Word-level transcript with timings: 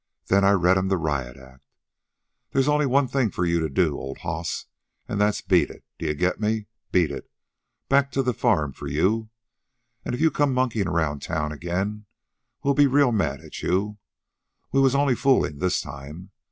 Then 0.29 0.43
I 0.43 0.49
read'm 0.53 0.87
the 0.87 0.97
riot 0.97 1.37
act 1.37 1.61
'They's 2.49 2.67
only 2.67 2.87
one 2.87 3.07
thing 3.07 3.29
for 3.29 3.45
you 3.45 3.59
to 3.59 3.69
do, 3.69 3.99
old 3.99 4.17
hoss, 4.17 4.65
an' 5.07 5.19
that's 5.19 5.41
beat 5.43 5.69
it. 5.69 5.83
D'ye 5.99 6.13
get 6.13 6.39
me? 6.41 6.65
Beat 6.91 7.11
it. 7.11 7.29
Back 7.87 8.11
to 8.13 8.23
the 8.23 8.33
farm 8.33 8.73
for 8.73 8.87
YOU. 8.87 9.29
An' 10.03 10.15
if 10.15 10.19
you 10.19 10.31
come 10.31 10.55
monkeyin' 10.55 10.87
around 10.87 11.21
town 11.21 11.51
again, 11.51 12.07
we'll 12.63 12.73
be 12.73 12.87
real 12.87 13.11
mad 13.11 13.41
at 13.41 13.61
you. 13.61 13.99
We 14.71 14.81
was 14.81 14.95
only 14.95 15.13
foolin' 15.13 15.59
this 15.59 15.79
time. 15.81 16.31